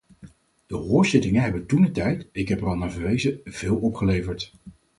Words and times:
De 0.67 0.75
hoorzittingen 0.75 1.41
hebben 1.41 1.65
toentertijd- 1.65 2.27
ik 2.31 2.47
heb 2.47 2.61
er 2.61 2.67
al 2.67 2.77
naar 2.77 2.91
verwezen- 2.91 3.39
veel 3.45 3.75
opgeleverd. 3.75 4.53